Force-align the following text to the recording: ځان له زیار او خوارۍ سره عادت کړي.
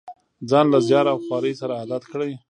ځان 0.49 0.65
له 0.73 0.79
زیار 0.87 1.05
او 1.13 1.17
خوارۍ 1.25 1.53
سره 1.61 1.73
عادت 1.79 2.03
کړي. 2.11 2.31